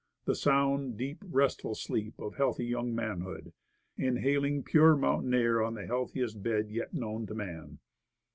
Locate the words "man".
7.35-7.77